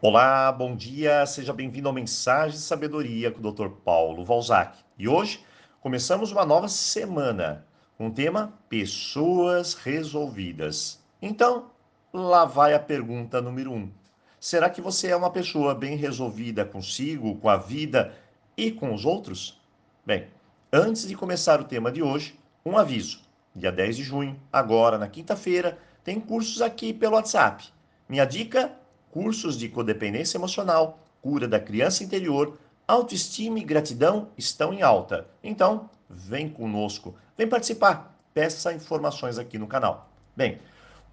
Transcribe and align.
Olá, 0.00 0.52
bom 0.52 0.76
dia, 0.76 1.26
seja 1.26 1.52
bem-vindo 1.52 1.88
ao 1.88 1.92
Mensagem 1.92 2.56
de 2.56 2.62
Sabedoria 2.62 3.32
com 3.32 3.40
o 3.40 3.52
Dr. 3.52 3.68
Paulo 3.84 4.24
Valzac. 4.24 4.78
E 4.96 5.08
hoje 5.08 5.44
começamos 5.80 6.30
uma 6.30 6.46
nova 6.46 6.68
semana 6.68 7.66
com 7.96 8.06
o 8.06 8.12
tema 8.12 8.52
Pessoas 8.68 9.74
Resolvidas. 9.74 11.02
Então, 11.20 11.72
lá 12.12 12.44
vai 12.44 12.74
a 12.74 12.78
pergunta 12.78 13.40
número 13.40 13.72
um. 13.72 13.90
Será 14.38 14.70
que 14.70 14.80
você 14.80 15.08
é 15.08 15.16
uma 15.16 15.32
pessoa 15.32 15.74
bem 15.74 15.96
resolvida 15.96 16.64
consigo, 16.64 17.34
com 17.34 17.48
a 17.48 17.56
vida 17.56 18.14
e 18.56 18.70
com 18.70 18.94
os 18.94 19.04
outros? 19.04 19.60
Bem, 20.06 20.28
antes 20.72 21.08
de 21.08 21.16
começar 21.16 21.60
o 21.60 21.64
tema 21.64 21.90
de 21.90 22.04
hoje, 22.04 22.38
um 22.64 22.78
aviso. 22.78 23.18
Dia 23.52 23.72
10 23.72 23.96
de 23.96 24.04
junho, 24.04 24.40
agora 24.52 24.96
na 24.96 25.08
quinta-feira, 25.08 25.76
tem 26.04 26.20
cursos 26.20 26.62
aqui 26.62 26.92
pelo 26.92 27.16
WhatsApp. 27.16 27.64
Minha 28.08 28.24
dica 28.24 28.78
cursos 29.10 29.56
de 29.58 29.68
codependência 29.68 30.38
emocional, 30.38 30.98
cura 31.20 31.48
da 31.48 31.60
criança 31.60 32.04
interior, 32.04 32.58
autoestima 32.86 33.58
e 33.58 33.64
gratidão 33.64 34.28
estão 34.36 34.72
em 34.72 34.82
alta. 34.82 35.26
Então, 35.42 35.90
vem 36.08 36.48
conosco, 36.48 37.14
vem 37.36 37.46
participar, 37.46 38.16
peça 38.32 38.72
informações 38.72 39.38
aqui 39.38 39.58
no 39.58 39.66
canal. 39.66 40.08
Bem, 40.36 40.60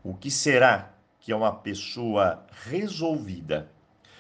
o 0.04 0.14
que 0.14 0.30
será 0.30 0.92
que 1.20 1.32
é 1.32 1.36
uma 1.36 1.52
pessoa 1.52 2.46
resolvida? 2.66 3.70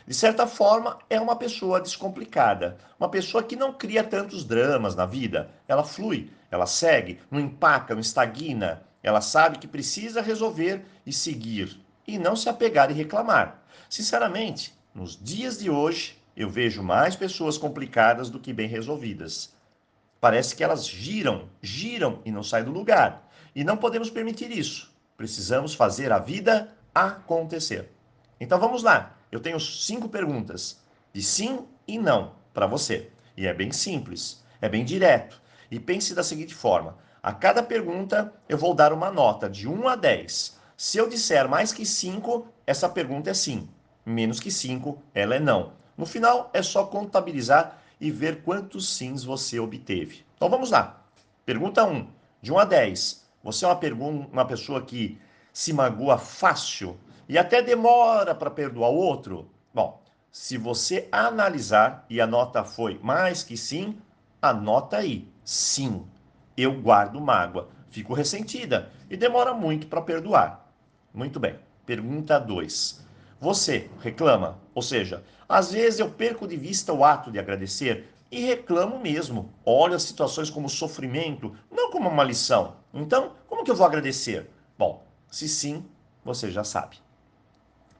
De 0.08 0.14
certa 0.14 0.45
forma, 0.45 1.00
é 1.09 1.20
uma 1.20 1.36
pessoa 1.36 1.81
descomplicada, 1.81 2.78
uma 3.00 3.09
pessoa 3.09 3.44
que 3.44 3.55
não 3.55 3.73
cria 3.73 4.03
tantos 4.03 4.44
dramas 4.44 4.95
na 4.95 5.05
vida. 5.05 5.50
Ela 5.67 5.84
flui, 5.84 6.30
ela 6.52 6.67
segue, 6.67 7.20
não 7.31 7.39
empaca, 7.39 7.94
não 7.94 8.02
estagna. 8.02 8.84
Ela 9.02 9.22
sabe 9.22 9.58
que 9.58 9.67
precisa 9.67 10.22
resolver 10.22 10.86
e 11.05 11.14
seguir, 11.14 11.80
e 12.08 12.18
não 12.18 12.36
se 12.36 12.50
apegar 12.50 12.91
e 12.91 12.94
reclamar. 12.94 13.64
Sinceramente, 13.90 14.73
nos 14.94 15.16
dias 15.22 15.58
de 15.58 15.70
hoje, 15.70 16.18
eu 16.36 16.50
vejo 16.50 16.84
mais 16.84 17.16
pessoas 17.16 17.58
complicadas 17.58 18.30
do 18.30 18.39
que 18.39 18.53
bem 18.53 18.67
resolvidas. 18.67 19.53
Parece 20.20 20.56
que 20.56 20.64
elas 20.64 20.88
giram, 20.88 21.50
giram 21.61 22.22
e 22.26 22.31
não 22.31 22.44
saem 22.44 22.66
do 22.66 22.72
lugar. 22.72 23.30
E 23.56 23.64
não 23.64 23.78
podemos 23.78 24.09
permitir 24.09 24.52
isso. 24.52 24.94
Precisamos 25.16 25.73
fazer 25.73 26.11
a 26.11 26.20
vida 26.20 26.73
acontecer. 26.94 27.92
Então 28.39 28.59
vamos 28.59 28.83
lá. 28.83 29.16
Eu 29.31 29.39
tenho 29.39 29.59
cinco 29.59 30.09
perguntas 30.09 30.81
de 31.14 31.22
sim 31.22 31.66
e 31.88 31.98
não 31.98 32.33
para 32.53 32.67
você. 32.67 33.09
E 33.38 33.48
é 33.48 33.53
bem 33.53 33.72
simples, 33.72 34.44
é 34.61 34.67
bem 34.67 34.83
direto. 34.83 35.42
E 35.70 35.80
pense 35.80 36.14
da 36.14 36.23
seguinte 36.23 36.53
forma: 36.53 36.98
a 37.22 37.33
cada 37.33 37.64
pergunta 37.64 38.33
eu 38.48 38.58
vou 38.58 38.73
dar 38.73 38.94
uma 38.94 39.11
nota 39.11 39.50
de 39.50 39.67
1 39.67 39.88
a 39.88 39.95
10. 39.95 40.59
Se 40.78 40.98
eu 40.98 41.08
disser 41.08 41.48
mais 41.48 41.72
que 41.72 41.86
5, 41.86 42.48
essa 42.68 42.90
pergunta 42.90 43.30
é 43.30 43.34
sim. 43.34 43.70
Menos 44.06 44.42
que 44.42 44.52
5, 44.52 45.02
ela 45.14 45.36
é 45.36 45.40
não. 45.40 45.72
No 45.98 46.06
final, 46.06 46.50
é 46.54 46.62
só 46.62 46.86
contabilizar 46.86 47.82
e 48.00 48.12
ver 48.12 48.44
quantos 48.44 48.90
sims 48.90 49.23
você 49.23 49.58
obteve. 49.58 50.26
Então 50.36 50.50
vamos 50.50 50.72
lá. 50.72 51.02
Pergunta 51.45 51.86
1. 51.86 52.08
De 52.42 52.52
1 52.52 52.59
a 52.59 52.66
10. 52.66 53.26
Você 53.42 53.66
é 53.66 53.67
uma, 53.70 54.28
uma 54.28 54.45
pessoa 54.45 54.82
que 54.82 55.17
se 55.54 55.72
magoa 55.72 56.17
fácil 56.17 56.98
e 57.30 57.38
até 57.38 57.62
demora 57.62 58.36
para 58.36 58.52
perdoar 58.52 58.89
o 58.89 58.98
outro? 58.98 59.50
Bom, 59.73 60.02
se 60.30 60.58
você 60.58 61.08
analisar 61.10 62.06
e 62.10 62.20
a 62.20 62.28
nota 62.28 62.66
foi 62.66 63.00
mais 63.02 63.44
que 63.44 63.56
sim, 63.56 63.98
anota 64.42 64.98
aí. 64.98 65.32
Sim, 65.45 66.06
eu 66.58 66.82
guardo 66.82 67.22
mágoa. 67.22 67.70
Fico 67.89 68.14
ressentida 68.14 68.92
e 69.10 69.16
demora 69.16 69.54
muito 69.54 69.88
para 69.88 70.02
perdoar. 70.02 70.64
Muito 71.16 71.39
bem. 71.39 71.58
Pergunta 71.85 72.38
2. 72.38 73.02
Você 73.39 73.89
reclama? 74.02 74.59
Ou 74.73 74.81
seja, 74.81 75.23
às 75.47 75.71
vezes 75.71 76.02
eu 76.02 76.11
perco 76.11 76.45
de 76.45 76.58
vista 76.58 76.91
o 76.91 77.05
ato 77.05 77.31
de 77.31 77.39
agradecer 77.39 78.13
e 78.30 78.41
reclamo 78.41 78.99
mesmo. 78.99 79.53
Olho 79.63 79.95
as 79.95 80.03
situações 80.03 80.49
como 80.49 80.67
sofrimento, 80.67 81.55
não 81.71 81.89
como 81.89 82.09
uma 82.09 82.23
lição. 82.23 82.75
Então, 82.93 83.31
como 83.48 83.64
que 83.64 83.71
eu 83.71 83.75
vou 83.75 83.86
agradecer? 83.86 84.49
Bom, 84.77 85.08
se 85.31 85.48
sim, 85.48 85.86
você 86.23 86.52
já 86.52 86.65
sabe. 86.65 86.98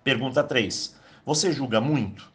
Pergunta 0.04 0.44
3. 0.44 0.96
Você 1.26 1.54
julga 1.54 1.80
muito? 1.80 2.30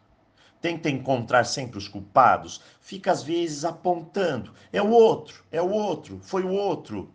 Tenta 0.59 0.89
encontrar 0.89 1.43
sempre 1.43 1.77
os 1.77 1.87
culpados, 1.87 2.61
fica 2.79 3.11
às 3.11 3.21
vezes 3.21 3.65
apontando. 3.65 4.53
É 4.73 4.81
o 4.81 4.89
outro, 4.89 5.43
é 5.51 5.61
o 5.61 5.69
outro, 5.69 6.19
foi 6.23 6.43
o 6.43 6.51
outro. 6.51 7.13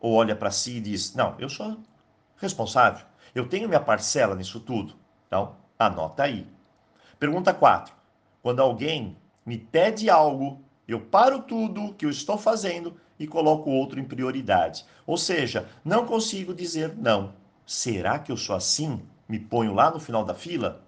Ou 0.00 0.14
olha 0.14 0.36
para 0.36 0.50
si 0.52 0.76
e 0.76 0.80
diz: 0.80 1.14
Não, 1.14 1.34
eu 1.38 1.48
sou 1.48 1.76
responsável. 2.40 3.06
Eu 3.34 3.48
tenho 3.48 3.68
minha 3.68 3.80
parcela 3.80 4.34
nisso 4.34 4.58
tudo. 4.58 4.94
Então, 5.26 5.54
anota 5.78 6.24
aí. 6.24 6.46
Pergunta 7.18 7.54
4. 7.54 7.94
Quando 8.42 8.60
alguém 8.60 9.16
me 9.46 9.58
pede 9.58 10.10
algo, 10.10 10.60
eu 10.88 11.00
paro 11.00 11.42
tudo 11.42 11.94
que 11.94 12.06
eu 12.06 12.10
estou 12.10 12.36
fazendo 12.36 12.96
e 13.18 13.26
coloco 13.26 13.70
outro 13.70 14.00
em 14.00 14.04
prioridade. 14.04 14.84
Ou 15.06 15.16
seja, 15.16 15.68
não 15.84 16.06
consigo 16.06 16.54
dizer 16.54 16.96
não. 16.96 17.34
Será 17.66 18.18
que 18.18 18.32
eu 18.32 18.36
sou 18.36 18.56
assim? 18.56 19.02
Me 19.28 19.38
ponho 19.38 19.74
lá 19.74 19.90
no 19.90 20.00
final 20.00 20.24
da 20.24 20.34
fila? 20.34 20.82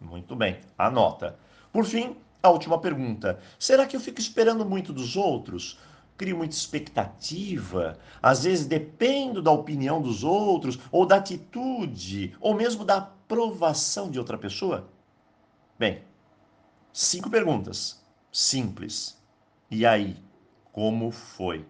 Muito 0.00 0.36
bem, 0.36 0.60
anota. 0.78 1.36
Por 1.72 1.84
fim, 1.84 2.16
a 2.42 2.50
última 2.50 2.78
pergunta. 2.78 3.40
Será 3.58 3.86
que 3.86 3.96
eu 3.96 4.00
fico 4.00 4.20
esperando 4.20 4.64
muito 4.64 4.92
dos 4.92 5.16
outros? 5.16 5.78
Crio 6.20 6.36
muita 6.36 6.54
expectativa, 6.54 7.98
às 8.22 8.44
vezes 8.44 8.66
dependo 8.66 9.40
da 9.40 9.50
opinião 9.50 10.02
dos 10.02 10.22
outros, 10.22 10.78
ou 10.92 11.06
da 11.06 11.16
atitude, 11.16 12.36
ou 12.38 12.54
mesmo 12.54 12.84
da 12.84 12.98
aprovação 12.98 14.10
de 14.10 14.18
outra 14.18 14.36
pessoa? 14.36 14.86
Bem, 15.78 16.04
cinco 16.92 17.30
perguntas, 17.30 18.04
simples. 18.30 19.18
E 19.70 19.86
aí, 19.86 20.14
como 20.72 21.10
foi? 21.10 21.64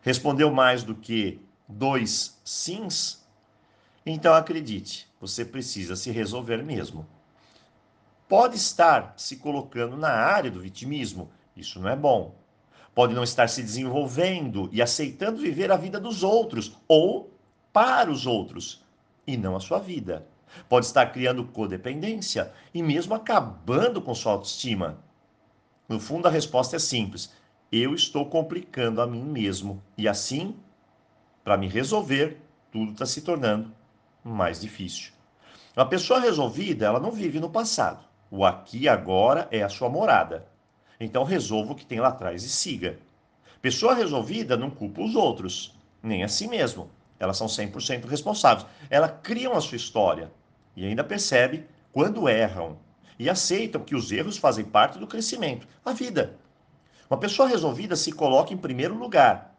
Respondeu 0.00 0.50
mais 0.50 0.82
do 0.82 0.94
que 0.94 1.38
dois 1.68 2.40
sims? 2.42 3.22
Então 4.06 4.32
acredite, 4.32 5.06
você 5.20 5.44
precisa 5.44 5.96
se 5.96 6.10
resolver 6.10 6.64
mesmo. 6.64 7.06
Pode 8.26 8.56
estar 8.56 9.12
se 9.18 9.36
colocando 9.36 9.98
na 9.98 10.12
área 10.12 10.50
do 10.50 10.60
vitimismo, 10.62 11.30
isso 11.54 11.78
não 11.78 11.90
é 11.90 11.94
bom 11.94 12.41
pode 12.94 13.14
não 13.14 13.22
estar 13.22 13.48
se 13.48 13.62
desenvolvendo 13.62 14.68
e 14.72 14.82
aceitando 14.82 15.40
viver 15.40 15.70
a 15.72 15.76
vida 15.76 15.98
dos 15.98 16.22
outros 16.22 16.76
ou 16.86 17.32
para 17.72 18.10
os 18.10 18.26
outros 18.26 18.82
e 19.26 19.36
não 19.36 19.56
a 19.56 19.60
sua 19.60 19.78
vida. 19.78 20.26
Pode 20.68 20.86
estar 20.86 21.06
criando 21.06 21.44
codependência 21.46 22.52
e 22.74 22.82
mesmo 22.82 23.14
acabando 23.14 24.02
com 24.02 24.14
sua 24.14 24.32
autoestima. 24.32 24.98
No 25.88 25.98
fundo, 25.98 26.28
a 26.28 26.30
resposta 26.30 26.76
é 26.76 26.78
simples: 26.78 27.32
eu 27.70 27.94
estou 27.94 28.26
complicando 28.26 29.00
a 29.00 29.06
mim 29.06 29.24
mesmo 29.24 29.82
e 29.96 30.06
assim, 30.06 30.54
para 31.42 31.56
me 31.56 31.68
resolver, 31.68 32.38
tudo 32.70 32.92
está 32.92 33.06
se 33.06 33.22
tornando 33.22 33.72
mais 34.22 34.60
difícil. 34.60 35.12
Uma 35.74 35.86
pessoa 35.86 36.20
resolvida, 36.20 36.86
ela 36.86 37.00
não 37.00 37.10
vive 37.10 37.40
no 37.40 37.48
passado. 37.48 38.04
O 38.30 38.44
aqui 38.44 38.80
e 38.80 38.88
agora 38.88 39.48
é 39.50 39.62
a 39.62 39.68
sua 39.68 39.88
morada. 39.88 40.46
Então 41.04 41.24
resolva 41.24 41.72
o 41.72 41.74
que 41.74 41.84
tem 41.84 41.98
lá 41.98 42.08
atrás 42.08 42.44
e 42.44 42.48
siga. 42.48 42.96
Pessoa 43.60 43.92
resolvida 43.92 44.56
não 44.56 44.70
culpa 44.70 45.02
os 45.02 45.16
outros, 45.16 45.76
nem 46.00 46.22
a 46.22 46.28
si 46.28 46.46
mesmo. 46.46 46.88
Elas 47.18 47.36
são 47.36 47.48
100% 47.48 48.06
responsáveis. 48.06 48.66
Elas 48.88 49.12
criam 49.20 49.52
a 49.52 49.60
sua 49.60 49.76
história 49.76 50.30
e 50.76 50.86
ainda 50.86 51.02
percebe 51.02 51.66
quando 51.92 52.28
erram 52.28 52.78
e 53.18 53.28
aceitam 53.28 53.82
que 53.82 53.96
os 53.96 54.12
erros 54.12 54.36
fazem 54.36 54.64
parte 54.64 54.98
do 54.98 55.06
crescimento, 55.08 55.66
a 55.84 55.92
vida. 55.92 56.36
Uma 57.10 57.18
pessoa 57.18 57.48
resolvida 57.48 57.96
se 57.96 58.12
coloca 58.12 58.54
em 58.54 58.56
primeiro 58.56 58.94
lugar. 58.94 59.58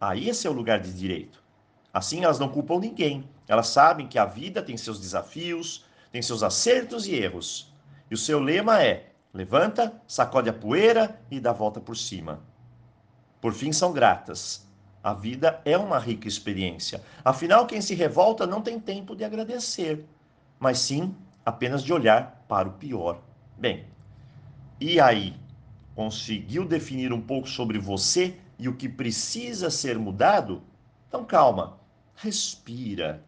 Aí 0.00 0.30
é 0.30 0.32
seu 0.32 0.52
lugar 0.52 0.80
de 0.80 0.92
direito. 0.94 1.42
Assim 1.92 2.24
elas 2.24 2.38
não 2.38 2.48
culpam 2.48 2.80
ninguém. 2.80 3.28
Elas 3.46 3.68
sabem 3.68 4.08
que 4.08 4.18
a 4.18 4.24
vida 4.24 4.62
tem 4.62 4.78
seus 4.78 4.98
desafios, 4.98 5.84
tem 6.10 6.22
seus 6.22 6.42
acertos 6.42 7.06
e 7.06 7.14
erros. 7.14 7.70
E 8.10 8.14
o 8.14 8.18
seu 8.18 8.40
lema 8.40 8.82
é: 8.82 9.11
Levanta, 9.34 10.00
sacode 10.06 10.50
a 10.50 10.52
poeira 10.52 11.18
e 11.30 11.40
dá 11.40 11.52
volta 11.52 11.80
por 11.80 11.96
cima. 11.96 12.40
Por 13.40 13.54
fim, 13.54 13.72
são 13.72 13.92
gratas. 13.92 14.68
A 15.02 15.14
vida 15.14 15.60
é 15.64 15.76
uma 15.76 15.98
rica 15.98 16.28
experiência. 16.28 17.02
Afinal, 17.24 17.66
quem 17.66 17.80
se 17.80 17.94
revolta 17.94 18.46
não 18.46 18.60
tem 18.60 18.78
tempo 18.78 19.16
de 19.16 19.24
agradecer, 19.24 20.04
mas 20.60 20.78
sim 20.78 21.14
apenas 21.44 21.82
de 21.82 21.92
olhar 21.92 22.44
para 22.46 22.68
o 22.68 22.72
pior. 22.74 23.20
Bem, 23.58 23.86
e 24.80 25.00
aí? 25.00 25.34
Conseguiu 25.94 26.64
definir 26.64 27.12
um 27.12 27.20
pouco 27.20 27.48
sobre 27.48 27.78
você 27.78 28.38
e 28.58 28.68
o 28.68 28.76
que 28.76 28.88
precisa 28.88 29.70
ser 29.70 29.98
mudado? 29.98 30.62
Então 31.08 31.24
calma, 31.24 31.78
respira. 32.14 33.22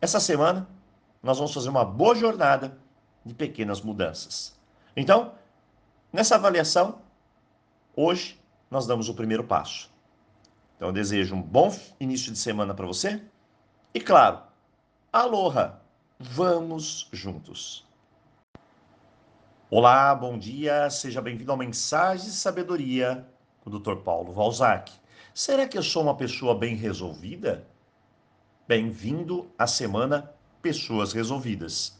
Essa 0.00 0.20
semana 0.20 0.68
nós 1.22 1.38
vamos 1.38 1.54
fazer 1.54 1.68
uma 1.68 1.84
boa 1.84 2.14
jornada 2.14 2.78
de 3.24 3.32
pequenas 3.32 3.80
mudanças. 3.80 4.60
Então, 4.94 5.32
nessa 6.12 6.34
avaliação, 6.34 7.00
hoje 7.96 8.38
nós 8.70 8.86
damos 8.86 9.08
o 9.08 9.14
primeiro 9.14 9.44
passo. 9.44 9.90
Então, 10.76 10.88
eu 10.88 10.92
desejo 10.92 11.34
um 11.34 11.40
bom 11.40 11.74
início 11.98 12.30
de 12.30 12.38
semana 12.38 12.74
para 12.74 12.86
você. 12.86 13.22
E 13.94 14.00
claro, 14.00 14.40
aloha! 15.12 15.80
Vamos 16.18 17.08
juntos. 17.10 17.84
Olá, 19.70 20.14
bom 20.14 20.38
dia, 20.38 20.90
seja 20.90 21.22
bem-vindo 21.22 21.50
ao 21.50 21.56
Mensagem 21.56 22.26
de 22.26 22.32
Sabedoria 22.32 23.26
com 23.60 23.70
o 23.70 23.78
Dr. 23.78 23.96
Paulo 23.96 24.32
Valzac. 24.32 24.92
Será 25.34 25.66
que 25.66 25.78
eu 25.78 25.82
sou 25.82 26.02
uma 26.02 26.14
pessoa 26.14 26.54
bem 26.54 26.76
resolvida? 26.76 27.66
Bem-vindo 28.68 29.50
à 29.58 29.66
semana 29.66 30.30
Pessoas 30.60 31.12
Resolvidas. 31.12 31.98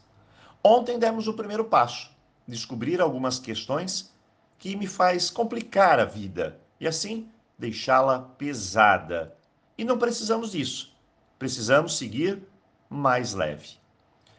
Ontem 0.63 0.99
demos 0.99 1.27
o 1.27 1.33
primeiro 1.33 1.65
passo, 1.65 2.12
descobrir 2.47 3.01
algumas 3.01 3.39
questões 3.39 4.13
que 4.57 4.75
me 4.75 4.87
faz 4.87 5.29
complicar 5.29 5.99
a 5.99 6.05
vida 6.05 6.59
e 6.79 6.87
assim 6.87 7.29
deixá-la 7.57 8.19
pesada. 8.19 9.35
E 9.77 9.83
não 9.83 9.97
precisamos 9.97 10.51
disso. 10.51 10.93
Precisamos 11.39 11.97
seguir 11.97 12.41
mais 12.89 13.33
leve. 13.33 13.77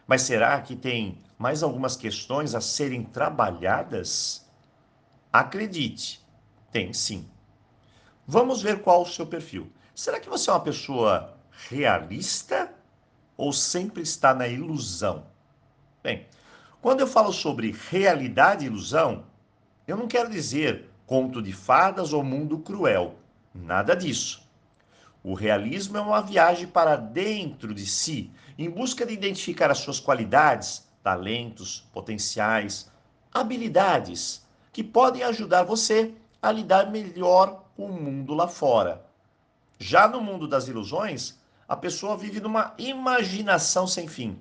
Mas 0.07 0.23
será 0.23 0.61
que 0.61 0.77
tem 0.77 1.23
mais 1.39 1.63
algumas 1.63 1.97
questões 1.97 2.55
a 2.55 2.61
serem 2.61 3.03
trabalhadas? 3.03 4.47
Acredite, 5.33 6.25
tem 6.71 6.93
sim. 6.93 7.29
Vamos 8.27 8.63
ver 8.63 8.83
qual 8.83 9.03
o 9.03 9.07
seu 9.07 9.27
perfil. 9.27 9.71
Será 9.95 10.21
que 10.21 10.29
você 10.29 10.51
é 10.51 10.53
uma 10.53 10.61
pessoa 10.61 11.37
realista 11.69 12.73
ou 13.37 13.53
sempre 13.53 14.03
está 14.03 14.35
na 14.35 14.49
ilusão? 14.49 15.27
Bem, 16.03 16.27
quando 16.85 17.01
eu 17.01 17.07
falo 17.07 17.33
sobre 17.33 17.75
realidade 17.89 18.63
e 18.63 18.67
ilusão, 18.67 19.25
eu 19.87 19.97
não 19.97 20.07
quero 20.07 20.29
dizer 20.29 20.91
conto 21.07 21.41
de 21.41 21.51
fadas 21.51 22.13
ou 22.13 22.23
mundo 22.23 22.59
cruel. 22.59 23.15
Nada 23.55 23.97
disso. 23.97 24.47
O 25.23 25.33
realismo 25.33 25.97
é 25.97 26.01
uma 26.03 26.21
viagem 26.21 26.67
para 26.67 26.95
dentro 26.97 27.73
de 27.73 27.87
si, 27.87 28.31
em 28.59 28.69
busca 28.69 29.07
de 29.07 29.15
identificar 29.15 29.71
as 29.71 29.79
suas 29.79 29.99
qualidades, 29.99 30.87
talentos, 31.03 31.89
potenciais, 31.91 32.93
habilidades 33.33 34.47
que 34.71 34.85
podem 34.85 35.23
ajudar 35.23 35.63
você 35.63 36.13
a 36.43 36.53
lidar 36.53 36.91
melhor 36.91 37.65
com 37.75 37.87
o 37.87 37.99
mundo 37.99 38.35
lá 38.35 38.47
fora. 38.47 39.03
Já 39.79 40.07
no 40.07 40.21
mundo 40.21 40.47
das 40.47 40.69
ilusões, 40.69 41.41
a 41.67 41.77
pessoa 41.79 42.15
vive 42.15 42.43
numa 42.43 42.75
imaginação 42.77 43.87
sem 43.87 44.07
fim, 44.07 44.39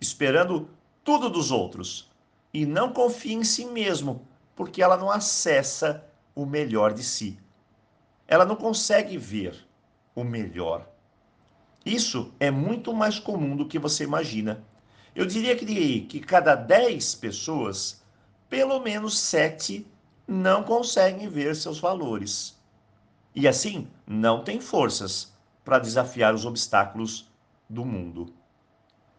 esperando 0.00 0.68
tudo 1.04 1.28
dos 1.28 1.50
outros 1.50 2.10
e 2.52 2.64
não 2.64 2.92
confia 2.92 3.34
em 3.34 3.44
si 3.44 3.66
mesmo, 3.66 4.26
porque 4.56 4.82
ela 4.82 4.96
não 4.96 5.10
acessa 5.10 6.04
o 6.34 6.46
melhor 6.46 6.94
de 6.94 7.04
si. 7.04 7.38
Ela 8.26 8.44
não 8.44 8.56
consegue 8.56 9.18
ver 9.18 9.54
o 10.14 10.24
melhor. 10.24 10.88
Isso 11.84 12.32
é 12.40 12.50
muito 12.50 12.94
mais 12.94 13.18
comum 13.18 13.54
do 13.54 13.68
que 13.68 13.78
você 13.78 14.04
imagina. 14.04 14.64
Eu 15.14 15.26
diria 15.26 15.54
que 15.54 16.00
que 16.02 16.20
cada 16.20 16.54
10 16.54 17.16
pessoas, 17.16 18.02
pelo 18.48 18.80
menos 18.80 19.18
7 19.18 19.86
não 20.26 20.62
conseguem 20.62 21.28
ver 21.28 21.54
seus 21.54 21.78
valores. 21.78 22.58
E 23.34 23.46
assim, 23.46 23.86
não 24.06 24.42
têm 24.42 24.60
forças 24.60 25.34
para 25.64 25.78
desafiar 25.78 26.34
os 26.34 26.46
obstáculos 26.46 27.30
do 27.68 27.84
mundo. 27.84 28.32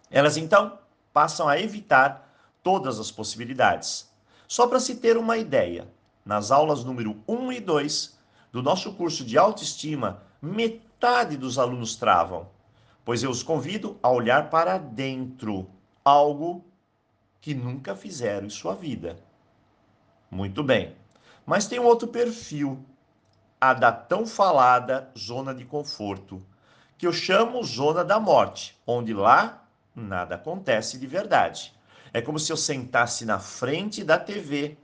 Elas 0.10 0.38
então 0.38 0.80
passam 1.16 1.48
a 1.48 1.58
evitar 1.58 2.30
todas 2.62 3.00
as 3.00 3.10
possibilidades. 3.10 4.12
Só 4.50 4.68
para 4.68 4.82
se 4.82 4.96
ter 4.96 5.16
uma 5.16 5.38
ideia, 5.38 5.88
nas 6.26 6.52
aulas 6.52 6.84
número 6.84 7.24
1 7.26 7.54
e 7.54 7.62
2 7.62 8.20
do 8.52 8.62
nosso 8.62 8.92
curso 8.96 9.24
de 9.24 9.38
autoestima, 9.38 10.22
metade 10.42 11.38
dos 11.38 11.58
alunos 11.58 11.96
travam, 11.96 12.50
pois 13.06 13.24
eu 13.24 13.30
os 13.30 13.42
convido 13.42 13.98
a 14.04 14.10
olhar 14.10 14.50
para 14.50 14.78
dentro, 14.78 15.66
algo 16.04 16.66
que 17.40 17.54
nunca 17.54 17.96
fizeram 17.96 18.48
em 18.48 18.50
sua 18.50 18.76
vida. 18.76 19.18
Muito 20.30 20.62
bem. 20.62 20.98
Mas 21.46 21.66
tem 21.66 21.80
um 21.80 21.86
outro 21.86 22.10
perfil, 22.10 22.84
a 23.62 23.74
da 23.74 23.90
tão 23.94 24.28
falada 24.28 25.10
zona 25.18 25.56
de 25.56 25.64
conforto, 25.64 26.44
que 26.98 27.08
eu 27.08 27.14
chamo 27.14 27.64
zona 27.64 28.04
da 28.04 28.20
morte, 28.20 28.78
onde 28.86 29.14
lá 29.14 29.65
nada 29.96 30.36
acontece 30.36 30.98
de 30.98 31.08
verdade. 31.08 31.74
É 32.14 32.22
como 32.22 32.40
se 32.40 32.52
eu 32.52 32.58
sentasse 32.58 33.26
na 33.26 33.40
frente 33.40 34.04
da 34.04 34.18
TV, 34.18 34.78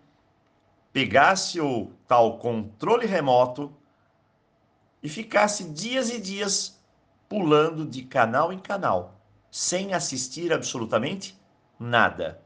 pegasse 0.92 1.60
o 1.60 1.92
tal 2.08 2.38
controle 2.40 3.06
remoto 3.06 3.76
e 5.02 5.10
ficasse 5.10 5.66
dias 5.66 6.10
e 6.10 6.20
dias 6.20 6.80
pulando 7.28 7.86
de 7.86 8.04
canal 8.04 8.52
em 8.52 8.60
canal, 8.60 9.22
sem 9.50 9.94
assistir 9.94 10.52
absolutamente 10.52 11.40
nada. 11.80 12.42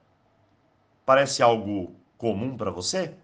Parece 1.06 1.42
algo 1.42 1.96
comum 2.18 2.56
para 2.56 2.72
você? 2.72 3.16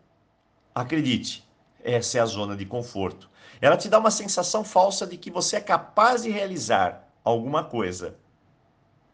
Acredite, 0.73 1.47
essa 1.83 2.17
é 2.17 2.21
a 2.21 2.25
zona 2.25 2.55
de 2.55 2.65
conforto. 2.65 3.29
Ela 3.59 3.77
te 3.77 3.89
dá 3.89 3.99
uma 3.99 4.11
sensação 4.11 4.63
falsa 4.63 5.05
de 5.05 5.17
que 5.17 5.29
você 5.29 5.57
é 5.57 5.61
capaz 5.61 6.23
de 6.23 6.29
realizar 6.29 7.07
alguma 7.23 7.63
coisa. 7.63 8.15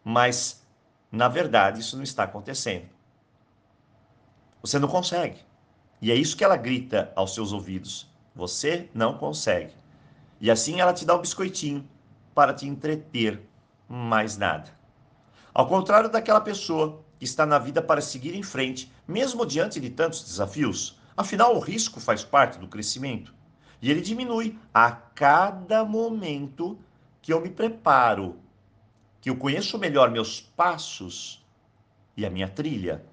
Mas, 0.09 0.65
na 1.12 1.27
verdade, 1.27 1.81
isso 1.81 1.98
não 1.98 2.04
está 2.04 2.24
acontecendo. 2.24 2.88
Você 4.62 4.80
não 4.80 4.88
consegue. 4.88 5.42
E 6.01 6.09
é 6.09 6.15
isso 6.15 6.38
que 6.38 6.45
ela 6.45 6.56
grita 6.56 7.12
aos 7.13 7.33
seus 7.33 7.51
ouvidos. 7.51 8.09
Você 8.33 8.89
não 8.94 9.18
consegue. 9.18 9.74
E 10.39 10.50
assim 10.50 10.80
ela 10.80 10.94
te 10.94 11.04
dá 11.04 11.13
um 11.13 11.19
biscoitinho 11.19 11.86
para 12.33 12.54
te 12.54 12.65
entreter, 12.65 13.42
mais 13.86 14.38
nada. 14.38 14.71
Ao 15.54 15.68
contrário 15.68 16.09
daquela 16.09 16.39
pessoa 16.39 17.04
que 17.19 17.25
está 17.25 17.45
na 17.45 17.59
vida 17.59 17.81
para 17.81 18.00
seguir 18.00 18.33
em 18.33 18.44
frente, 18.44 18.89
mesmo 19.06 19.45
diante 19.45 19.77
de 19.77 19.89
tantos 19.89 20.24
desafios, 20.24 20.98
afinal 21.18 21.54
o 21.54 21.59
risco 21.59 22.00
faz 22.00 22.24
parte 22.24 22.57
do 22.57 22.69
crescimento 22.69 23.36
e 23.81 23.92
ele 23.92 24.00
diminui 24.00 24.57
a 24.74 24.89
cada 24.89 25.83
momento 25.83 26.80
que 27.21 27.33
eu 27.33 27.42
me 27.42 27.50
preparo, 27.50 28.39
que 29.27 29.31
eu 29.31 29.35
conheço 29.35 29.77
melhor 29.77 30.09
meus 30.09 30.39
passos 30.39 31.45
e 32.15 32.25
a 32.25 32.29
minha 32.29 32.47
trilha. 32.47 33.03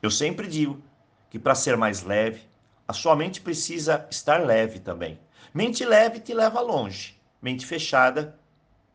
Eu 0.00 0.10
sempre 0.10 0.48
digo 0.48 0.82
que 1.28 1.38
para 1.38 1.54
ser 1.54 1.76
mais 1.76 2.02
leve, 2.02 2.48
a 2.88 2.94
sua 2.94 3.14
mente 3.14 3.38
precisa 3.38 4.08
estar 4.10 4.38
leve 4.38 4.80
também. 4.80 5.20
Mente 5.52 5.84
leve 5.84 6.20
te 6.20 6.32
leva 6.32 6.62
longe. 6.62 7.20
Mente 7.42 7.66
fechada, 7.66 8.40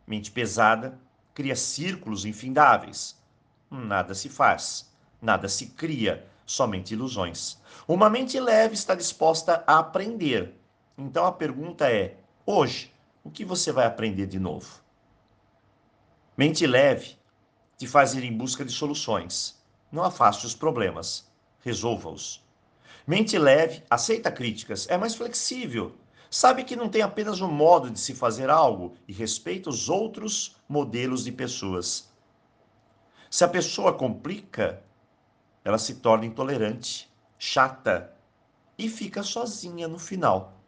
mente 0.07 0.31
pesada, 0.31 0.98
cria 1.31 1.56
círculos 1.56 2.25
infindáveis. 2.25 3.21
Nada 3.69 4.16
se 4.16 4.28
faz, 4.28 4.92
nada 5.21 5.48
se 5.48 5.68
cria, 5.68 6.26
somente 6.44 6.95
ilusões. 6.95 7.61
Uma 7.88 8.09
mente 8.09 8.40
leve 8.40 8.73
está 8.73 8.95
disposta 8.95 9.64
a 9.68 9.78
aprender. 9.78 10.56
Então 10.97 11.28
a 11.28 11.31
pergunta 11.31 11.88
é: 11.88 12.18
hoje, 12.47 12.92
o 13.23 13.30
que 13.30 13.45
você 13.45 13.71
vai 13.71 13.85
aprender 13.85 14.26
de 14.26 14.40
novo? 14.40 14.83
Mente 16.37 16.65
leve 16.68 17.18
te 17.77 17.87
faz 17.87 18.13
ir 18.13 18.23
em 18.23 18.35
busca 18.35 18.63
de 18.63 18.71
soluções. 18.71 19.61
Não 19.92 20.04
afaste 20.04 20.45
os 20.45 20.56
problemas, 20.56 21.30
resolva-os. 21.59 22.44
Mente 23.06 23.37
leve 23.37 23.83
aceita 23.89 24.31
críticas, 24.31 24.87
é 24.89 24.97
mais 24.97 25.15
flexível, 25.15 25.95
Sabe 26.30 26.65
que 26.65 26.75
não 26.75 26.89
tem 26.89 27.01
apenas 27.01 27.39
um 27.39 27.49
modo 27.49 27.89
de 27.89 27.97
se 27.97 28.13
fazer 28.13 28.49
algo 28.49 28.97
e 29.07 29.13
respeita 29.13 29.69
os 29.69 29.87
outros 29.87 30.57
modelos 30.68 31.23
de 31.23 31.31
pessoas. 31.31 32.09
Se 33.30 33.45
a 33.45 33.47
pessoa 33.47 33.94
complica, 33.94 34.83
ela 35.63 35.77
se 35.77 35.95
torna 35.95 36.25
intolerante, 36.25 37.09
chata 37.39 38.13
e 38.77 38.89
fica 38.89 39.23
sozinha 39.23 39.87
no 39.87 39.97
final. 39.97 40.59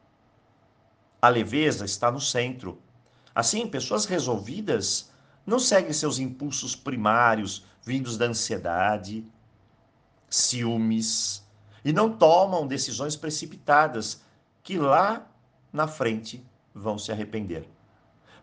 A 1.21 1.27
leveza 1.27 1.83
está 1.83 2.09
no 2.09 2.21
centro. 2.21 2.81
Assim, 3.35 3.67
pessoas 3.67 4.05
resolvidas 4.05 5.11
não 5.47 5.59
seguem 5.59 5.93
seus 5.93 6.19
impulsos 6.19 6.75
primários 6.75 7.65
vindos 7.81 8.17
da 8.17 8.25
ansiedade, 8.25 9.25
ciúmes 10.29 11.41
e 11.85 11.93
não 11.93 12.11
tomam 12.11 12.67
decisões 12.67 13.15
precipitadas 13.15 14.21
que 14.61 14.77
lá 14.77 15.25
na 15.71 15.87
frente 15.87 16.45
vão 16.75 16.97
se 16.99 17.13
arrepender. 17.13 17.65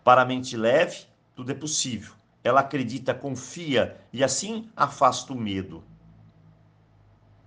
Para 0.02 0.22
a 0.22 0.24
mente 0.24 0.56
leve, 0.56 1.04
tudo 1.36 1.52
é 1.52 1.54
possível. 1.54 2.14
Ela 2.42 2.60
acredita, 2.60 3.14
confia 3.14 4.00
e 4.10 4.24
assim 4.24 4.70
afasta 4.74 5.32
o 5.34 5.36
medo. 5.36 5.84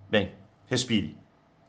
Bem, 0.08 0.34
respire. 0.66 1.18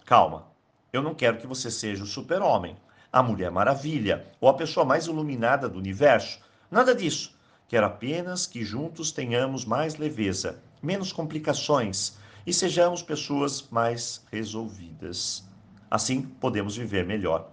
Calma. 0.06 0.48
Eu 0.94 1.02
não 1.02 1.16
quero 1.16 1.38
que 1.38 1.48
você 1.48 1.72
seja 1.72 2.04
o 2.04 2.08
super-homem, 2.08 2.78
a 3.12 3.24
mulher 3.24 3.50
maravilha 3.50 4.28
ou 4.40 4.48
a 4.48 4.54
pessoa 4.54 4.86
mais 4.86 5.08
iluminada 5.08 5.68
do 5.68 5.80
universo. 5.80 6.40
Nada 6.70 6.94
disso. 6.94 7.39
Quero 7.70 7.86
apenas 7.86 8.48
que 8.48 8.66
juntos 8.66 9.12
tenhamos 9.12 9.64
mais 9.64 9.96
leveza, 9.96 10.60
menos 10.82 11.14
complicações 11.14 12.18
e 12.44 12.52
sejamos 12.52 13.04
pessoas 13.04 13.68
mais 13.70 14.26
resolvidas. 14.32 15.48
Assim 15.90 16.24
podemos 16.24 16.76
viver 16.76 17.06
melhor. 17.06 17.52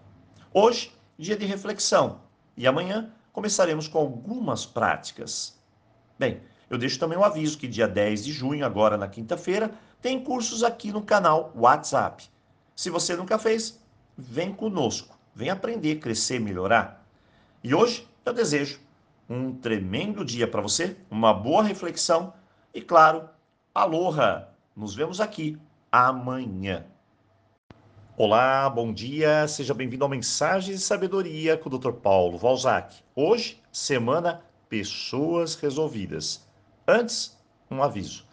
Hoje, 0.55 0.91
dia 1.19 1.37
de 1.37 1.45
reflexão, 1.45 2.23
e 2.57 2.67
amanhã 2.67 3.13
começaremos 3.31 3.89
com 3.89 3.99
algumas 3.99 4.65
práticas. 4.65 5.55
Bem, 6.19 6.41
Eu 6.69 6.79
deixo 6.79 6.99
também 6.99 7.17
um 7.17 7.23
aviso 7.23 7.59
que 7.59 7.69
dia 7.69 7.87
10 7.87 8.25
de 8.25 8.33
junho, 8.33 8.67
agora 8.67 8.97
na 8.97 9.07
quinta-feira, 9.07 9.71
tem 10.03 10.19
cursos 10.25 10.65
aqui 10.65 10.91
no 10.91 11.01
canal 11.01 11.53
WhatsApp. 11.55 12.29
Se 12.75 12.91
você 12.91 13.15
nunca 13.15 13.39
fez, 13.39 13.79
vem 14.19 14.53
conosco, 14.53 15.17
vem 15.33 15.49
aprender, 15.49 16.01
crescer, 16.01 16.41
melhorar. 16.41 17.07
E 17.63 17.73
hoje 17.73 18.09
eu 18.25 18.33
desejo 18.33 18.81
um 19.29 19.53
tremendo 19.53 20.25
dia 20.25 20.47
para 20.47 20.63
você, 20.63 20.97
uma 21.11 21.35
boa 21.35 21.63
reflexão 21.63 22.33
e, 22.73 22.81
claro, 22.81 23.29
aloha! 23.75 24.49
Nos 24.75 24.95
vemos 24.95 25.21
aqui 25.21 25.59
amanhã. 25.91 26.85
Olá, 28.17 28.69
bom 28.71 28.93
dia, 28.93 29.49
seja 29.49 29.75
bem-vindo 29.75 30.05
ao 30.05 30.11
Mensagens 30.11 30.79
de 30.79 30.85
Sabedoria 30.85 31.57
com 31.57 31.69
o 31.69 31.79
Dr. 31.79 31.93
Paulo 31.93 32.39
Valzac. 32.39 32.97
Hoje, 33.15 33.61
semana 33.73 34.43
Pessoas 34.69 35.55
Resolvidas. 35.55 36.47
Antes, 36.87 37.37
um 37.71 37.83
aviso. 37.83 38.25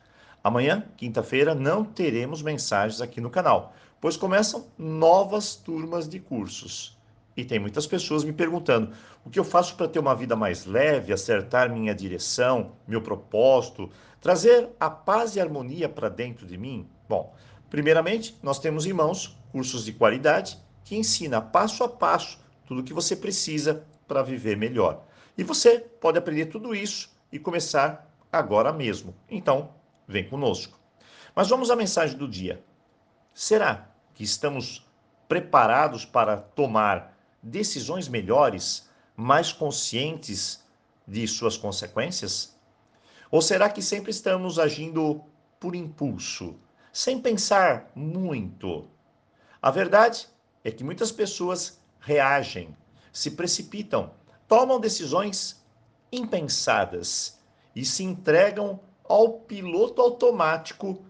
Amanhã, 0.44 0.86
quinta-feira, 0.96 1.56
não 1.56 1.84
teremos 1.84 2.42
mensagens 2.42 3.02
aqui 3.02 3.20
no 3.20 3.30
canal, 3.30 3.74
pois 4.00 4.18
começam 4.18 4.68
novas 4.78 5.56
turmas 5.56 6.08
de 6.08 6.20
cursos. 6.20 6.93
E 7.36 7.44
tem 7.44 7.60
muitas 7.60 7.88
pessoas 7.88 8.24
me 8.24 8.32
perguntando 8.32 8.94
o 9.25 9.30
que 9.30 9.40
eu 9.40 9.44
faço 9.44 9.75
para 9.75 9.88
ter 9.88 10.00
uma 10.00 10.16
vida 10.16 10.36
mais 10.36 10.66
leve, 10.66 11.12
acertar 11.12 11.72
minha 11.72 11.94
direção, 11.94 12.74
meu 12.88 13.02
propósito, 13.02 13.90
trazer 14.22 14.70
a 14.80 14.90
paz 14.90 15.36
e 15.36 15.42
harmonia 15.42 15.90
para 15.90 16.10
dentro 16.10 16.46
de 16.46 16.58
mim. 16.58 16.88
Bom, 17.10 17.36
primeiramente, 17.70 18.38
nós 18.44 18.60
temos 18.60 18.86
em 18.86 18.94
mãos 18.94 19.38
cursos 19.52 19.84
de 19.84 19.94
qualidade 19.94 20.60
que 20.84 20.96
ensina 20.96 21.42
passo 21.42 21.84
a 21.84 21.90
passo 21.90 22.40
tudo 22.66 22.82
o 22.82 22.84
que 22.84 22.94
você 22.94 23.16
precisa 23.16 23.84
para 24.08 24.22
viver 24.22 24.58
melhor. 24.58 25.06
E 25.38 25.44
você 25.44 25.80
pode 25.80 26.18
aprender 26.18 26.46
tudo 26.48 26.75
isso 26.75 27.10
e 27.32 27.40
começar 27.40 28.10
agora 28.32 28.72
mesmo. 28.72 29.16
Então, 29.30 29.72
vem 30.08 30.28
conosco. 30.28 30.80
Mas 31.36 31.50
vamos 31.50 31.72
à 31.72 31.75
mensagem 31.75 32.18
do 32.18 32.28
dia. 32.28 32.63
Será 33.34 33.90
que 34.13 34.24
estamos 34.24 34.88
preparados 35.28 36.06
para 36.06 36.38
tomar 36.38 37.12
decisões 37.44 38.08
melhores, 38.08 38.90
mais 39.16 39.52
conscientes 39.52 40.64
de 41.06 41.28
suas 41.28 41.58
consequências? 41.58 42.56
Ou 43.30 43.42
será 43.42 43.70
que 43.70 43.82
sempre 43.82 44.12
estamos 44.12 44.58
agindo 44.58 45.22
por 45.60 45.76
impulso, 45.76 46.56
sem 46.92 47.20
pensar 47.20 47.92
muito? 47.94 48.88
A 49.62 49.70
verdade 49.70 50.28
é 50.64 50.72
que 50.72 50.84
muitas 50.84 51.12
pessoas 51.12 51.82
reagem, 52.00 52.76
se 53.12 53.32
precipitam, 53.32 54.12
tomam 54.48 54.80
decisões 54.80 55.62
impensadas 56.12 57.40
e 57.76 57.84
se 57.84 58.04
entregam 58.04 58.80
ao 59.04 59.34
piloto 59.34 60.02
automático 60.02 61.04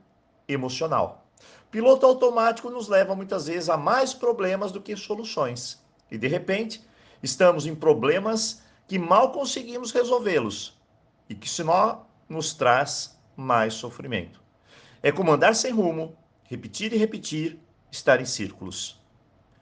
emocional. 0.48 1.26
Piloto 1.70 2.06
automático 2.06 2.70
nos 2.70 2.88
leva 2.88 3.16
muitas 3.16 3.48
vezes 3.48 3.70
a 3.70 3.76
mais 3.76 4.14
problemas 4.14 4.72
do 4.72 4.82
que 4.82 4.96
soluções. 4.96 5.83
E 6.12 6.18
de 6.18 6.28
repente, 6.28 6.84
estamos 7.22 7.66
em 7.66 7.74
problemas 7.74 8.62
que 8.88 9.00
mal 9.00 9.32
conseguimos 9.32 9.92
resolvê-los 9.92 10.78
e 11.30 11.34
que 11.34 11.50
senão 11.50 12.06
nos 12.28 12.54
traz 12.54 13.18
mais 13.36 13.74
sofrimento. 13.74 14.42
É 15.02 15.12
como 15.12 15.32
andar 15.32 15.56
sem 15.56 15.72
rumo, 15.72 16.16
repetir 16.44 16.94
e 16.94 16.98
repetir, 16.98 17.60
estar 17.92 18.22
em 18.22 18.26
círculos. 18.26 19.02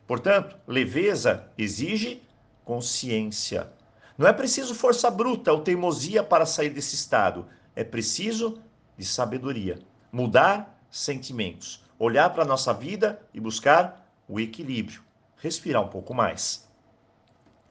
Portanto, 0.08 0.58
leveza 0.68 1.50
exige 1.58 2.22
consciência. 2.66 3.72
Não 4.18 4.28
é 4.28 4.34
preciso 4.34 4.76
força 4.76 5.10
bruta 5.10 5.52
ou 5.52 5.62
teimosia 5.62 6.24
para 6.24 6.46
sair 6.46 6.70
desse 6.70 6.96
estado. 6.96 7.48
É 7.76 7.84
preciso 7.84 8.62
de 8.98 9.06
sabedoria. 9.06 9.80
Mudar 10.12 10.78
sentimentos, 10.90 11.84
olhar 11.98 12.30
para 12.32 12.44
a 12.44 12.46
nossa 12.46 12.74
vida 12.74 13.22
e 13.34 13.40
buscar 13.40 14.06
o 14.28 14.40
equilíbrio 14.40 15.02
respirar 15.42 15.82
um 15.82 15.90
pouco 15.90 16.14
mais. 16.14 16.70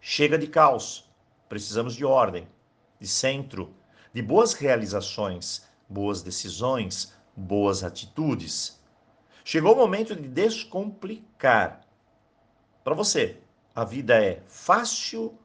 Chega 0.00 0.36
de 0.36 0.48
caos. 0.48 1.08
Precisamos 1.48 1.94
de 1.94 2.04
ordem, 2.04 2.46
de 3.00 3.08
centro, 3.08 3.74
de 4.12 4.22
boas 4.22 4.52
realizações, 4.52 5.66
boas 5.88 6.22
decisões, 6.22 7.14
boas 7.36 7.82
atitudes. 7.82 8.80
Chegou 9.44 9.72
o 9.74 9.76
momento 9.76 10.14
de 10.14 10.28
descomplicar. 10.28 11.80
Para 12.84 12.94
você, 12.94 13.40
a 13.74 13.84
vida 13.84 14.14
é 14.22 14.42
fácil 14.46 15.36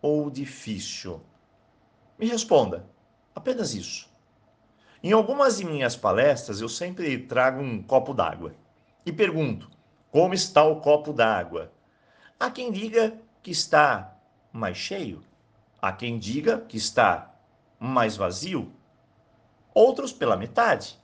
ou 0.00 0.30
difícil? 0.30 1.20
Me 2.18 2.26
responda, 2.26 2.88
apenas 3.34 3.74
isso. 3.74 4.08
Em 5.02 5.12
algumas 5.12 5.58
de 5.58 5.64
minhas 5.64 5.96
palestras, 5.96 6.60
eu 6.60 6.68
sempre 6.68 7.18
trago 7.18 7.60
um 7.60 7.82
copo 7.82 8.12
d'água 8.12 8.54
e 9.04 9.12
pergunto: 9.12 9.70
como 10.10 10.32
está 10.32 10.64
o 10.64 10.80
copo 10.80 11.12
d'água? 11.12 11.70
Há 12.40 12.50
quem 12.50 12.72
diga 12.72 13.12
que 13.42 13.50
está 13.50 14.16
mais 14.50 14.76
cheio, 14.76 15.22
há 15.82 15.92
quem 15.92 16.18
diga 16.18 16.58
que 16.66 16.78
está 16.78 17.34
mais 17.78 18.16
vazio, 18.16 18.72
outros 19.74 20.12
pela 20.12 20.36
metade. 20.36 20.98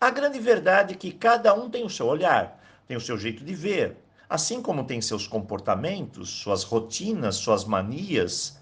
A 0.00 0.10
grande 0.10 0.40
verdade 0.40 0.94
é 0.94 0.96
que 0.96 1.12
cada 1.12 1.54
um 1.54 1.70
tem 1.70 1.84
o 1.84 1.90
seu 1.90 2.06
olhar, 2.06 2.60
tem 2.88 2.96
o 2.96 3.00
seu 3.00 3.16
jeito 3.16 3.44
de 3.44 3.54
ver, 3.54 3.96
assim 4.28 4.60
como 4.60 4.84
tem 4.84 5.00
seus 5.00 5.26
comportamentos, 5.26 6.30
suas 6.30 6.64
rotinas, 6.64 7.36
suas 7.36 7.64
manias. 7.64 8.58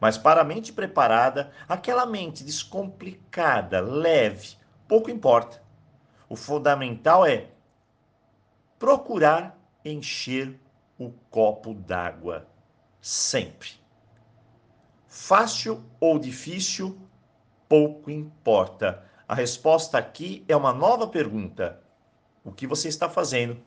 Mas 0.00 0.16
para 0.16 0.40
a 0.40 0.44
mente 0.44 0.72
preparada, 0.72 1.52
aquela 1.68 2.06
mente 2.06 2.42
descomplicada, 2.42 3.80
leve, 3.80 4.56
pouco 4.88 5.10
importa. 5.10 5.62
O 6.28 6.36
fundamental 6.36 7.26
é 7.26 7.48
procurar 8.78 9.58
encher 9.84 10.58
o 10.98 11.10
copo 11.30 11.74
d'água. 11.74 12.46
Sempre. 13.00 13.70
Fácil 15.06 15.84
ou 16.00 16.18
difícil, 16.18 16.98
pouco 17.68 18.10
importa. 18.10 19.04
A 19.28 19.34
resposta 19.34 19.98
aqui 19.98 20.44
é 20.48 20.56
uma 20.56 20.72
nova 20.72 21.06
pergunta. 21.06 21.80
O 22.44 22.52
que 22.52 22.66
você 22.66 22.88
está 22.88 23.08
fazendo 23.08 23.60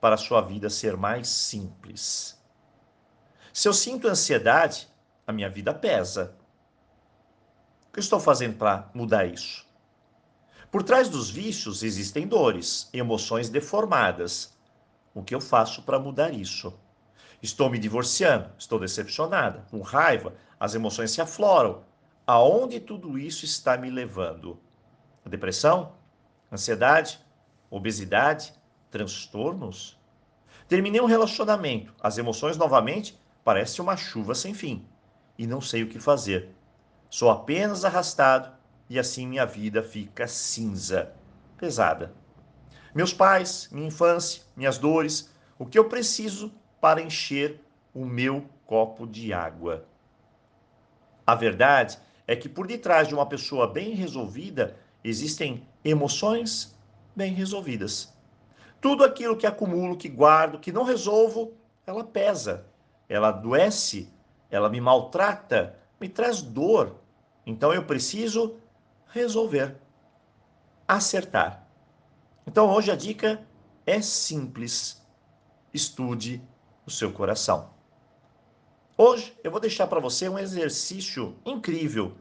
para 0.00 0.14
a 0.14 0.18
sua 0.18 0.40
vida 0.40 0.70
ser 0.70 0.96
mais 0.96 1.28
simples? 1.28 2.40
Se 3.52 3.66
eu 3.66 3.72
sinto 3.72 4.06
ansiedade, 4.06 4.88
a 5.26 5.32
minha 5.32 5.48
vida 5.48 5.72
pesa. 5.72 6.36
O 7.88 7.92
que 7.92 7.98
eu 7.98 8.02
estou 8.02 8.20
fazendo 8.20 8.56
para 8.56 8.88
mudar 8.94 9.26
isso? 9.26 9.65
Por 10.70 10.82
trás 10.82 11.08
dos 11.08 11.30
vícios 11.30 11.82
existem 11.82 12.26
dores, 12.26 12.88
emoções 12.92 13.48
deformadas. 13.48 14.56
O 15.14 15.22
que 15.22 15.34
eu 15.34 15.40
faço 15.40 15.82
para 15.82 15.98
mudar 15.98 16.32
isso? 16.32 16.74
Estou 17.42 17.70
me 17.70 17.78
divorciando, 17.78 18.50
estou 18.58 18.78
decepcionada, 18.78 19.64
com 19.70 19.80
raiva, 19.80 20.34
as 20.58 20.74
emoções 20.74 21.10
se 21.12 21.20
afloram. 21.20 21.84
Aonde 22.26 22.80
tudo 22.80 23.16
isso 23.16 23.44
está 23.44 23.76
me 23.76 23.90
levando? 23.90 24.58
Depressão? 25.24 25.92
Ansiedade? 26.52 27.20
Obesidade? 27.70 28.52
Transtornos? 28.90 29.98
Terminei 30.68 31.00
um 31.00 31.06
relacionamento, 31.06 31.94
as 32.00 32.18
emoções 32.18 32.56
novamente 32.56 33.18
parecem 33.44 33.82
uma 33.82 33.96
chuva 33.96 34.34
sem 34.34 34.52
fim 34.52 34.84
e 35.38 35.46
não 35.46 35.60
sei 35.60 35.84
o 35.84 35.88
que 35.88 36.00
fazer. 36.00 36.50
Sou 37.08 37.30
apenas 37.30 37.84
arrastado 37.84 38.55
e 38.88 38.98
assim 38.98 39.26
minha 39.26 39.44
vida 39.44 39.82
fica 39.82 40.26
cinza, 40.26 41.12
pesada. 41.56 42.12
Meus 42.94 43.12
pais, 43.12 43.68
minha 43.72 43.88
infância, 43.88 44.42
minhas 44.56 44.78
dores, 44.78 45.30
o 45.58 45.66
que 45.66 45.78
eu 45.78 45.88
preciso 45.88 46.52
para 46.80 47.02
encher 47.02 47.60
o 47.92 48.04
meu 48.04 48.48
copo 48.64 49.06
de 49.06 49.32
água. 49.32 49.84
A 51.26 51.34
verdade 51.34 51.98
é 52.26 52.36
que 52.36 52.48
por 52.48 52.66
detrás 52.66 53.08
de 53.08 53.14
uma 53.14 53.26
pessoa 53.26 53.66
bem 53.66 53.94
resolvida 53.94 54.76
existem 55.02 55.66
emoções 55.84 56.76
bem 57.14 57.32
resolvidas. 57.32 58.12
Tudo 58.80 59.04
aquilo 59.04 59.36
que 59.36 59.46
acumulo, 59.46 59.96
que 59.96 60.08
guardo, 60.08 60.58
que 60.58 60.70
não 60.70 60.84
resolvo, 60.84 61.54
ela 61.86 62.04
pesa, 62.04 62.66
ela 63.08 63.28
adoece, 63.28 64.12
ela 64.50 64.68
me 64.68 64.80
maltrata, 64.80 65.76
me 66.00 66.08
traz 66.08 66.42
dor. 66.42 66.96
Então 67.46 67.72
eu 67.72 67.84
preciso 67.84 68.56
resolver, 69.08 69.76
acertar. 70.86 71.66
Então 72.46 72.70
hoje 72.70 72.90
a 72.90 72.96
dica 72.96 73.46
é 73.84 74.00
simples. 74.00 75.02
Estude 75.72 76.42
o 76.86 76.90
seu 76.90 77.12
coração. 77.12 77.70
Hoje 78.96 79.36
eu 79.44 79.50
vou 79.50 79.60
deixar 79.60 79.86
para 79.86 80.00
você 80.00 80.28
um 80.28 80.38
exercício 80.38 81.36
incrível 81.44 82.16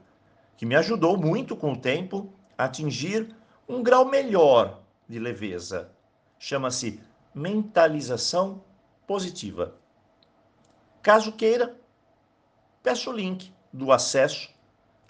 que 0.57 0.65
me 0.65 0.75
ajudou 0.75 1.17
muito 1.17 1.55
com 1.55 1.73
o 1.73 1.79
tempo 1.79 2.33
a 2.57 2.65
atingir 2.65 3.35
um 3.67 3.81
grau 3.81 4.05
melhor 4.05 4.81
de 5.07 5.19
leveza. 5.19 5.91
Chama-se 6.37 6.99
mentalização 7.33 8.63
positiva. 9.07 9.75
Caso 11.01 11.31
queira, 11.31 11.79
peço 12.81 13.09
o 13.09 13.13
link 13.13 13.53
do 13.71 13.91
acesso 13.91 14.49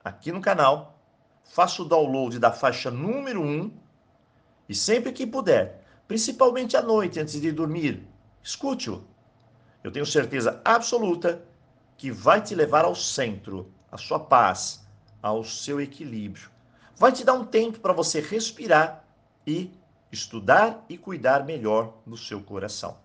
aqui 0.04 0.32
no 0.32 0.42
canal 0.42 0.95
faça 1.46 1.82
o 1.82 1.86
download 1.86 2.40
da 2.40 2.52
faixa 2.52 2.92
número 2.92 3.42
1 3.42 3.72
e 4.68 4.76
sempre 4.76 5.12
que 5.12 5.26
puder, 5.26 5.86
principalmente 6.08 6.76
à 6.76 6.82
noite 6.82 7.20
antes 7.20 7.40
de 7.40 7.52
dormir, 7.52 8.06
escute-o. 8.44 9.04
Eu 9.84 9.92
tenho 9.92 10.06
certeza 10.06 10.60
absoluta 10.66 11.46
que 11.98 12.12
vai 12.12 12.42
te 12.42 12.56
levar 12.56 12.84
ao 12.84 12.96
centro, 12.96 13.72
à 13.92 13.98
sua 13.98 14.20
paz, 14.20 14.86
ao 15.22 15.44
seu 15.44 15.80
equilíbrio. 15.80 16.50
Vai 16.98 17.12
te 17.12 17.24
dar 17.24 17.34
um 17.34 17.46
tempo 17.46 17.80
para 17.80 17.94
você 17.94 18.20
respirar 18.20 19.06
e 19.46 19.72
estudar 20.12 20.84
e 20.90 20.98
cuidar 20.98 21.46
melhor 21.46 21.94
do 22.06 22.18
seu 22.18 22.42
coração. 22.42 22.98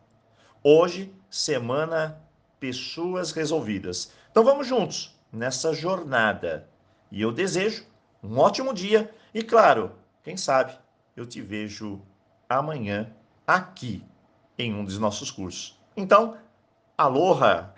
Hoje, 0.63 1.15
semana 1.29 2.21
Pessoas 2.59 3.33
Resolvidas. 3.33 4.13
Então 4.31 4.45
vamos 4.45 4.67
juntos 4.67 5.19
nessa 5.33 5.73
jornada. 5.73 6.69
E 7.11 7.21
eu 7.21 7.33
desejo 7.33 7.85
um 8.23 8.39
ótimo 8.39 8.73
dia 8.73 9.15
e, 9.33 9.43
claro, 9.43 9.93
quem 10.23 10.37
sabe 10.37 10.73
eu 11.17 11.27
te 11.27 11.41
vejo 11.41 12.01
amanhã 12.49 13.13
aqui 13.47 14.05
em 14.59 14.75
um 14.75 14.85
dos 14.85 14.99
nossos 14.99 15.31
cursos. 15.31 15.79
Então, 15.97 16.37
aloha! 16.97 17.75